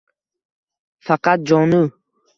[1.05, 1.81] Faqat jonu